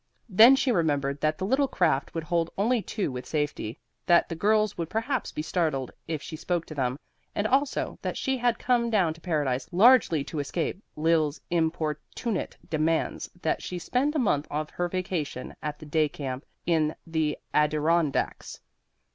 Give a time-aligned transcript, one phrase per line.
[0.29, 3.77] Then she remembered that the little craft would hold only two with safety,
[4.07, 6.97] that the girls would perhaps be startled if she spoke to them,
[7.35, 13.29] and also that she had come down to Paradise largely to escape Lil's importunate demands
[13.43, 18.59] that she spend a month of her vacation at the Day camp in the Adirondacks.